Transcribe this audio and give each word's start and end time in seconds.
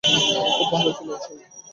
খুব 0.57 0.67
ভাল 0.73 0.87
ছিল 0.97 1.09
আসলে! 1.17 1.43